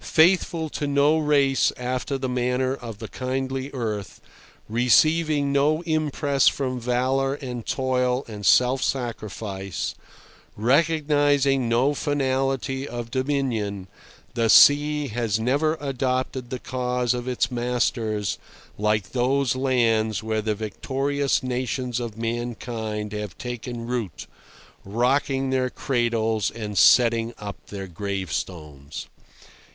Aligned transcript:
Faithful 0.00 0.68
to 0.68 0.86
no 0.86 1.16
race 1.16 1.72
after 1.78 2.18
the 2.18 2.28
manner 2.28 2.74
of 2.74 2.98
the 2.98 3.08
kindly 3.08 3.70
earth, 3.72 4.20
receiving 4.68 5.50
no 5.50 5.80
impress 5.86 6.46
from 6.46 6.78
valour 6.78 7.36
and 7.36 7.64
toil 7.64 8.22
and 8.28 8.44
self 8.44 8.82
sacrifice, 8.82 9.94
recognising 10.58 11.70
no 11.70 11.94
finality 11.94 12.86
of 12.86 13.10
dominion, 13.10 13.88
the 14.34 14.50
sea 14.50 15.06
has 15.08 15.40
never 15.40 15.78
adopted 15.80 16.50
the 16.50 16.58
cause 16.58 17.14
of 17.14 17.26
its 17.26 17.50
masters 17.50 18.36
like 18.76 19.12
those 19.12 19.56
lands 19.56 20.22
where 20.22 20.42
the 20.42 20.54
victorious 20.54 21.42
nations 21.42 21.98
of 21.98 22.14
mankind 22.18 23.14
have 23.14 23.38
taken 23.38 23.86
root, 23.86 24.26
rocking 24.84 25.48
their 25.48 25.70
cradles 25.70 26.50
and 26.50 26.76
setting 26.76 27.32
up 27.38 27.68
their 27.68 27.86
gravestones. 27.86 29.06